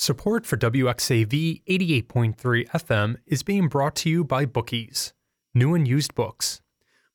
Support 0.00 0.46
for 0.46 0.56
WXAV 0.56 1.62
88.3 1.68 2.34
FM 2.70 3.16
is 3.26 3.42
being 3.42 3.68
brought 3.68 3.94
to 3.96 4.08
you 4.08 4.24
by 4.24 4.46
Bookies, 4.46 5.12
new 5.54 5.74
and 5.74 5.86
used 5.86 6.14
books. 6.14 6.62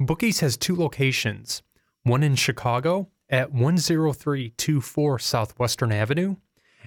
Bookies 0.00 0.40
has 0.40 0.56
two 0.56 0.74
locations 0.74 1.60
one 2.04 2.22
in 2.22 2.36
Chicago 2.36 3.10
at 3.28 3.52
10324 3.52 5.18
South 5.18 5.58
Western 5.58 5.92
Avenue, 5.92 6.36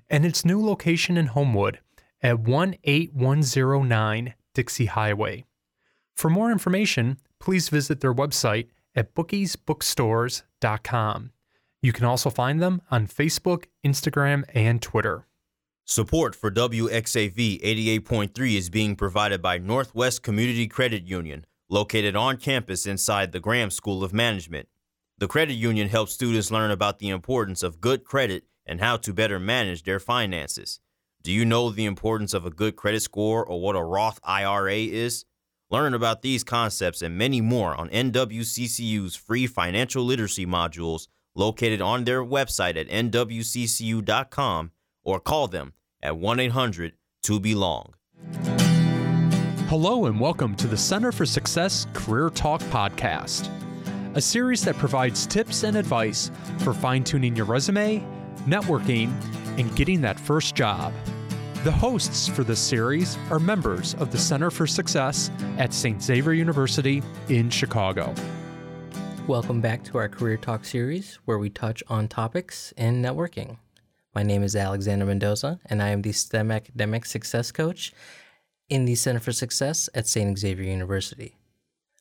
and 0.09 0.25
its 0.25 0.43
new 0.43 0.59
location 0.59 1.15
in 1.15 1.27
Homewood 1.27 1.79
at 2.23 2.43
18109 2.43 4.33
Dixie 4.55 4.87
Highway. 4.87 5.45
For 6.15 6.31
more 6.31 6.51
information, 6.51 7.19
please 7.39 7.69
visit 7.69 8.01
their 8.01 8.15
website 8.15 8.69
at 8.95 9.13
bookiesbookstores.com. 9.13 11.31
You 11.83 11.93
can 11.93 12.05
also 12.05 12.31
find 12.31 12.59
them 12.59 12.81
on 12.89 13.05
Facebook, 13.05 13.65
Instagram, 13.85 14.43
and 14.55 14.81
Twitter. 14.81 15.27
Support 15.85 16.33
for 16.33 16.49
WXAV 16.49 17.61
88.3 17.61 18.55
is 18.55 18.69
being 18.69 18.95
provided 18.95 19.41
by 19.41 19.57
Northwest 19.57 20.23
Community 20.23 20.65
Credit 20.65 21.05
Union, 21.05 21.45
located 21.69 22.15
on 22.15 22.37
campus 22.37 22.85
inside 22.85 23.33
the 23.33 23.41
Graham 23.41 23.69
School 23.69 24.01
of 24.01 24.13
Management. 24.13 24.69
The 25.17 25.27
credit 25.27 25.55
union 25.55 25.89
helps 25.89 26.13
students 26.13 26.51
learn 26.51 26.71
about 26.71 26.99
the 26.99 27.09
importance 27.09 27.63
of 27.63 27.81
good 27.81 28.05
credit 28.05 28.45
and 28.65 28.79
how 28.79 28.95
to 28.95 29.13
better 29.13 29.39
manage 29.39 29.83
their 29.83 29.99
finances. 29.99 30.79
Do 31.21 31.33
you 31.33 31.43
know 31.43 31.69
the 31.69 31.83
importance 31.83 32.33
of 32.33 32.45
a 32.45 32.49
good 32.49 32.77
credit 32.77 33.01
score 33.01 33.45
or 33.45 33.59
what 33.59 33.75
a 33.75 33.83
Roth 33.83 34.21
IRA 34.23 34.77
is? 34.77 35.25
Learn 35.69 35.93
about 35.93 36.21
these 36.21 36.45
concepts 36.45 37.01
and 37.01 37.17
many 37.17 37.41
more 37.41 37.75
on 37.75 37.89
NWCCU's 37.89 39.17
free 39.17 39.47
financial 39.47 40.05
literacy 40.05 40.45
modules 40.45 41.07
located 41.35 41.81
on 41.81 42.05
their 42.05 42.23
website 42.23 42.77
at 42.77 42.87
nwccu.com 42.87 44.71
or 45.03 45.19
call 45.19 45.47
them 45.47 45.73
at 46.01 46.17
1 46.17 46.39
800 46.39 46.93
2 47.23 47.39
Belong. 47.39 47.93
Hello, 49.67 50.05
and 50.05 50.19
welcome 50.19 50.55
to 50.55 50.67
the 50.67 50.77
Center 50.77 51.11
for 51.11 51.25
Success 51.25 51.87
Career 51.93 52.29
Talk 52.29 52.61
podcast, 52.63 53.49
a 54.15 54.21
series 54.21 54.63
that 54.65 54.77
provides 54.77 55.25
tips 55.25 55.63
and 55.63 55.75
advice 55.75 56.29
for 56.59 56.73
fine 56.73 57.03
tuning 57.03 57.35
your 57.35 57.45
resume, 57.45 58.05
networking, 58.45 59.11
and 59.57 59.75
getting 59.75 60.01
that 60.01 60.19
first 60.19 60.53
job. 60.53 60.93
The 61.63 61.71
hosts 61.71 62.27
for 62.27 62.43
this 62.43 62.59
series 62.59 63.17
are 63.31 63.39
members 63.39 63.95
of 63.95 64.11
the 64.11 64.17
Center 64.17 64.51
for 64.51 64.67
Success 64.67 65.31
at 65.57 65.73
St. 65.73 66.03
Xavier 66.03 66.33
University 66.33 67.01
in 67.29 67.49
Chicago. 67.49 68.13
Welcome 69.27 69.61
back 69.61 69.83
to 69.85 69.97
our 69.97 70.09
Career 70.09 70.35
Talk 70.35 70.65
series, 70.65 71.19
where 71.23 71.37
we 71.39 71.49
touch 71.49 71.81
on 71.87 72.09
topics 72.09 72.73
in 72.75 73.01
networking. 73.01 73.57
My 74.15 74.21
name 74.21 74.43
is 74.43 74.55
Alexander 74.55 75.05
Mendoza, 75.07 75.59
and 75.65 75.81
I 75.81 75.89
am 75.89 76.03
the 76.03 76.11
STEM 76.11 76.51
Academic 76.51 77.03
Success 77.07 77.51
Coach 77.51 77.91
in 78.69 78.85
the 78.85 78.93
Center 78.93 79.19
for 79.19 79.31
Success 79.31 79.89
at 79.95 80.05
St. 80.05 80.37
Xavier 80.37 80.69
University. 80.69 81.35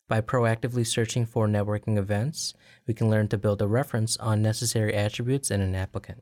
By 0.07 0.21
proactively 0.21 0.85
searching 0.85 1.25
for 1.25 1.47
networking 1.47 1.97
events, 1.97 2.53
we 2.85 2.93
can 2.93 3.09
learn 3.09 3.29
to 3.29 3.37
build 3.39 3.63
a 3.63 3.67
reference 3.67 4.15
on 4.17 4.43
necessary 4.43 4.93
attributes 4.93 5.49
in 5.49 5.59
an 5.61 5.73
applicant. 5.73 6.21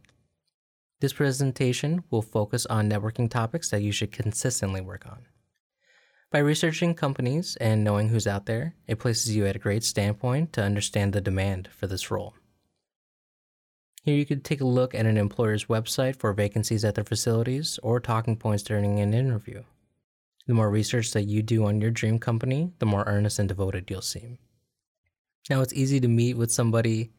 This 1.01 1.11
presentation 1.11 2.05
will 2.09 2.21
focus 2.21 2.65
on 2.67 2.89
networking 2.89 3.29
topics 3.29 3.69
that 3.71 3.81
you 3.81 3.91
should 3.91 4.13
consistently 4.13 4.79
work 4.79 5.05
on. 5.05 5.25
By 6.31 6.39
researching 6.39 6.95
companies 6.95 7.57
and 7.57 7.83
knowing 7.83 8.07
who's 8.07 8.27
out 8.27 8.45
there, 8.45 8.75
it 8.87 8.99
places 8.99 9.35
you 9.35 9.45
at 9.45 9.57
a 9.57 9.59
great 9.59 9.83
standpoint 9.83 10.53
to 10.53 10.63
understand 10.63 11.11
the 11.11 11.19
demand 11.19 11.67
for 11.67 11.87
this 11.87 12.09
role. 12.09 12.35
Here 14.03 14.15
you 14.15 14.25
could 14.25 14.43
take 14.43 14.61
a 14.61 14.65
look 14.65 14.95
at 14.95 15.05
an 15.05 15.15
employer's 15.15 15.65
website 15.65 16.15
for 16.15 16.33
vacancies 16.33 16.83
at 16.83 16.95
their 16.95 17.03
facilities 17.03 17.79
or 17.83 17.99
talking 17.99 18.35
points 18.35 18.63
during 18.63 18.99
an 18.99 19.13
interview. 19.13 19.63
The 20.47 20.55
more 20.55 20.71
research 20.71 21.11
that 21.11 21.25
you 21.25 21.43
do 21.43 21.65
on 21.65 21.79
your 21.79 21.91
dream 21.91 22.17
company, 22.17 22.73
the 22.79 22.87
more 22.87 23.03
earnest 23.05 23.37
and 23.37 23.47
devoted 23.47 23.91
you'll 23.91 24.01
seem. 24.01 24.39
Now, 25.51 25.61
it's 25.61 25.73
easy 25.73 25.99
to 25.99 26.07
meet 26.07 26.35
with 26.35 26.51
somebody, 26.51 27.11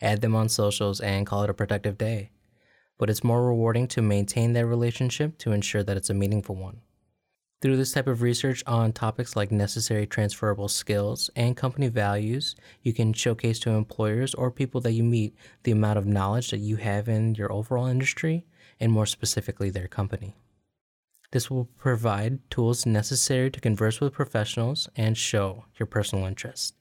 add 0.00 0.20
them 0.20 0.36
on 0.36 0.48
socials, 0.48 1.00
and 1.00 1.26
call 1.26 1.42
it 1.42 1.50
a 1.50 1.54
productive 1.54 1.98
day. 1.98 2.30
But 2.98 3.10
it's 3.10 3.24
more 3.24 3.44
rewarding 3.44 3.88
to 3.88 4.02
maintain 4.02 4.52
that 4.52 4.66
relationship 4.66 5.38
to 5.38 5.50
ensure 5.50 5.82
that 5.82 5.96
it's 5.96 6.10
a 6.10 6.14
meaningful 6.14 6.54
one. 6.54 6.82
Through 7.60 7.76
this 7.76 7.90
type 7.90 8.06
of 8.06 8.22
research 8.22 8.62
on 8.68 8.92
topics 8.92 9.34
like 9.34 9.50
necessary 9.50 10.06
transferable 10.06 10.68
skills 10.68 11.28
and 11.34 11.56
company 11.56 11.88
values, 11.88 12.54
you 12.82 12.92
can 12.92 13.12
showcase 13.12 13.58
to 13.60 13.70
employers 13.70 14.32
or 14.32 14.52
people 14.52 14.80
that 14.82 14.92
you 14.92 15.02
meet 15.02 15.34
the 15.64 15.72
amount 15.72 15.98
of 15.98 16.06
knowledge 16.06 16.52
that 16.52 16.58
you 16.58 16.76
have 16.76 17.08
in 17.08 17.34
your 17.34 17.50
overall 17.50 17.86
industry 17.86 18.46
and 18.78 18.92
more 18.92 19.06
specifically 19.06 19.70
their 19.70 19.88
company. 19.88 20.36
This 21.32 21.50
will 21.50 21.64
provide 21.76 22.48
tools 22.48 22.86
necessary 22.86 23.50
to 23.50 23.60
converse 23.60 24.00
with 24.00 24.12
professionals 24.12 24.88
and 24.94 25.18
show 25.18 25.64
your 25.80 25.88
personal 25.88 26.26
interest. 26.26 26.77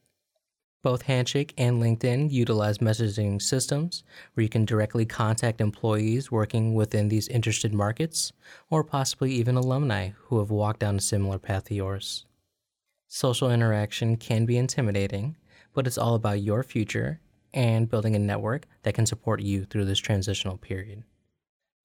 Both 0.87 1.01
Handshake 1.01 1.53
and 1.57 1.83
LinkedIn 1.83 2.31
utilize 2.31 2.77
messaging 2.77 3.41
systems 3.41 4.05
where 4.33 4.43
you 4.43 4.47
can 4.47 4.63
directly 4.63 5.05
contact 5.05 5.59
employees 5.59 6.31
working 6.31 6.75
within 6.75 7.09
these 7.09 7.27
interested 7.27 7.73
markets, 7.73 8.31
or 8.69 8.85
possibly 8.85 9.33
even 9.33 9.57
alumni 9.57 10.11
who 10.15 10.39
have 10.39 10.49
walked 10.49 10.79
down 10.79 10.95
a 10.95 11.01
similar 11.01 11.39
path 11.39 11.65
to 11.65 11.75
yours. 11.75 12.25
Social 13.09 13.51
interaction 13.51 14.15
can 14.15 14.45
be 14.45 14.57
intimidating, 14.57 15.35
but 15.73 15.87
it's 15.87 15.97
all 15.97 16.15
about 16.15 16.41
your 16.41 16.63
future 16.63 17.19
and 17.53 17.89
building 17.89 18.15
a 18.15 18.19
network 18.19 18.65
that 18.83 18.93
can 18.93 19.05
support 19.05 19.41
you 19.41 19.65
through 19.65 19.83
this 19.83 19.99
transitional 19.99 20.55
period. 20.55 21.03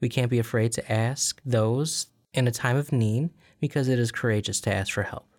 We 0.01 0.11
can't 0.11 0.31
be 0.31 0.39
afraid 0.39 0.71
to 0.75 0.93
ask 0.93 1.41
those 1.45 2.07
in 2.33 2.47
a 2.47 2.53
time 2.53 2.77
of 2.77 2.93
need 2.93 3.31
because 3.59 3.89
it 3.89 3.99
is 3.99 4.13
courageous 4.13 4.61
to 4.61 4.73
ask 4.73 4.93
for 4.93 5.03
help. 5.03 5.32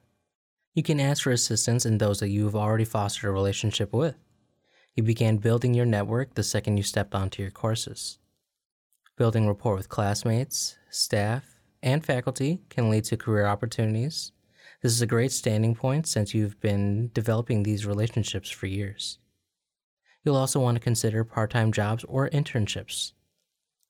You 0.74 0.82
can 0.82 1.00
ask 1.00 1.24
for 1.24 1.32
assistance 1.32 1.86
in 1.86 2.00
those 2.00 2.20
that 2.20 2.30
you 2.30 2.46
have 2.46 2.56
already 2.56 2.86
fostered 2.86 3.30
a 3.30 3.32
relationship 3.32 3.94
with. 3.94 4.16
You 4.96 5.04
began 5.04 5.38
building 5.38 5.74
your 5.74 5.86
network 5.86 6.34
the 6.34 6.44
second 6.44 6.78
you 6.78 6.84
stepped 6.84 7.14
onto 7.14 7.44
your 7.44 7.52
courses. 7.52 8.18
Building 9.16 9.48
rapport 9.48 9.76
with 9.76 9.90
classmates, 9.90 10.76
staff, 10.90 11.44
and 11.84 12.04
faculty 12.04 12.62
can 12.70 12.90
lead 12.90 13.04
to 13.06 13.18
career 13.18 13.46
opportunities. 13.46 14.32
This 14.82 14.94
is 14.94 15.02
a 15.02 15.08
great 15.08 15.32
standing 15.32 15.76
point 15.76 16.08
since 16.08 16.34
you've 16.34 16.60
been 16.60 17.12
developing 17.14 17.64
these 17.64 17.86
relationships 17.86 18.50
for 18.50 18.66
years. 18.66 19.20
You'll 20.24 20.36
also 20.36 20.60
want 20.60 20.76
to 20.76 20.84
consider 20.84 21.24
part 21.24 21.52
time 21.52 21.72
jobs 21.72 22.04
or 22.06 22.30
internships. 22.30 23.12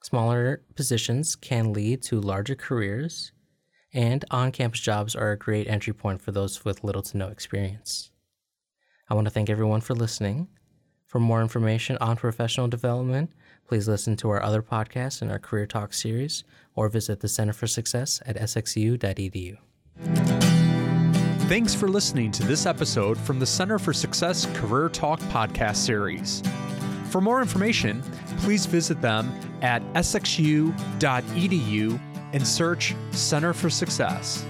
Smaller 0.03 0.63
positions 0.75 1.35
can 1.35 1.71
lead 1.71 2.01
to 2.03 2.19
larger 2.19 2.55
careers 2.55 3.32
and 3.93 4.25
on 4.31 4.51
campus 4.51 4.79
jobs 4.79 5.15
are 5.15 5.31
a 5.31 5.37
great 5.37 5.67
entry 5.67 5.93
point 5.93 6.21
for 6.21 6.31
those 6.31 6.65
with 6.65 6.83
little 6.83 7.03
to 7.03 7.17
no 7.17 7.27
experience. 7.27 8.09
I 9.09 9.13
want 9.13 9.25
to 9.25 9.31
thank 9.31 9.49
everyone 9.49 9.81
for 9.81 9.93
listening. 9.93 10.47
For 11.05 11.19
more 11.19 11.41
information 11.41 11.97
on 12.01 12.15
professional 12.15 12.67
development, 12.67 13.31
please 13.67 13.87
listen 13.87 14.17
to 14.17 14.29
our 14.31 14.41
other 14.41 14.63
podcasts 14.63 15.21
in 15.21 15.29
our 15.29 15.37
Career 15.37 15.67
Talk 15.67 15.93
series 15.93 16.43
or 16.75 16.89
visit 16.89 17.19
the 17.19 17.27
Center 17.27 17.53
for 17.53 17.67
Success 17.67 18.21
at 18.25 18.35
sxu.edu. 18.35 19.57
Thanks 21.47 21.75
for 21.75 21.87
listening 21.87 22.31
to 22.31 22.43
this 22.43 22.65
episode 22.65 23.17
from 23.17 23.37
the 23.37 23.45
Center 23.45 23.77
for 23.77 23.93
Success 23.93 24.47
Career 24.53 24.89
Talk 24.89 25.19
podcast 25.19 25.75
series. 25.75 26.41
For 27.11 27.21
more 27.21 27.41
information, 27.41 28.01
please 28.39 28.65
visit 28.65 28.99
them 29.01 29.31
at 29.61 29.83
sxu.edu 29.93 30.73
and 32.33 32.45
search 32.45 32.95
Center 33.11 33.53
for 33.53 33.69
Success. 33.69 34.45